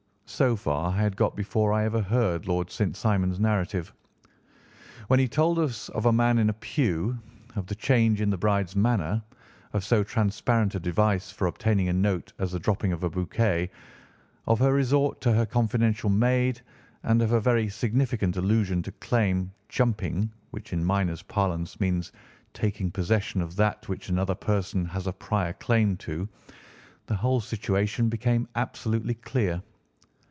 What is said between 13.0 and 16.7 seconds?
a bouquet, of her resort to her confidential maid,